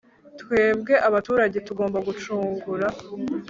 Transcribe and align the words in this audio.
Twebwe 0.39 0.93
abaturage 1.07 1.57
tugomba 1.67 1.97
gucungura 2.07 2.87